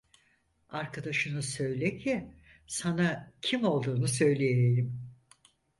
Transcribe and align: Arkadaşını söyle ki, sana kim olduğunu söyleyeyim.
Arkadaşını 0.69 1.43
söyle 1.43 1.97
ki, 1.97 2.33
sana 2.67 3.31
kim 3.41 3.63
olduğunu 3.63 4.07
söyleyeyim. 4.07 4.99